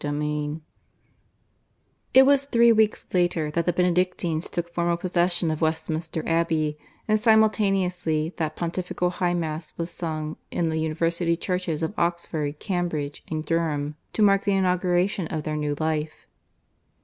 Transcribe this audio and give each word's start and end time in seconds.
CHAPTER 0.03 0.19
II 0.23 0.49
(I) 0.49 0.59
It 2.15 2.25
was 2.25 2.45
three 2.45 2.71
weeks 2.71 3.05
later 3.13 3.51
that 3.51 3.67
the 3.67 3.71
Benedictines 3.71 4.49
took 4.49 4.67
formal 4.73 4.97
possession 4.97 5.51
of 5.51 5.61
Westminster 5.61 6.23
Abbey, 6.27 6.79
and 7.07 7.19
simultaneously 7.19 8.33
that 8.37 8.55
Pontifical 8.55 9.11
High 9.11 9.35
Mass 9.35 9.75
was 9.77 9.91
sung 9.91 10.37
in 10.49 10.69
the 10.69 10.79
University 10.79 11.37
churches 11.37 11.83
of 11.83 11.93
Oxford, 11.99 12.57
Cambridge, 12.57 13.23
and 13.29 13.45
Durham, 13.45 13.95
to 14.13 14.23
mark 14.23 14.43
the 14.43 14.53
inauguration 14.55 15.27
of 15.27 15.43
their 15.43 15.55
new 15.55 15.75
life. 15.79 16.25